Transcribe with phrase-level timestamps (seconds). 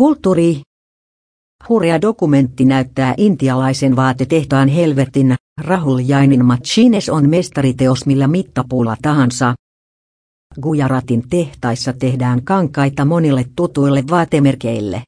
[0.00, 0.60] Kulttuuri.
[1.68, 5.34] Hurja dokumentti näyttää intialaisen vaatetehtaan helvetin.
[5.60, 9.54] Rahul Jainin Machines on mestariteos millä mittapuulla tahansa.
[10.60, 15.02] Gujaratin tehtaissa tehdään kankaita monille tutuille vaatemerkeille.